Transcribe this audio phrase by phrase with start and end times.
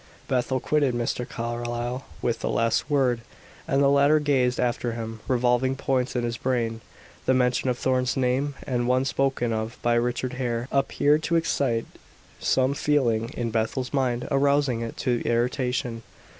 [0.27, 1.29] Bethel quitted Mr.
[1.29, 3.21] Carlyle with the last word,
[3.67, 6.81] and the latter gazed after him, revolving points in his brain.
[7.27, 11.85] The mention of Thorn's name, the one spoken of by Richard Hare, appeared to excite
[12.39, 16.01] some feeling in Bethel's mind, arousing it to irritation.